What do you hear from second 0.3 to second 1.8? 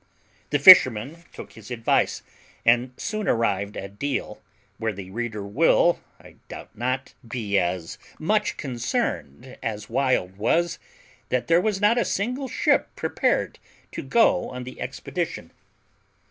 The fisherman took his